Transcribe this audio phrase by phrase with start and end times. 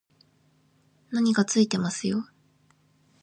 [1.11, 2.25] 何かついてますよ